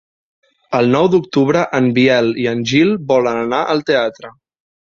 [0.77, 4.37] El nou d'octubre en Biel i en Gil volen anar al teatre.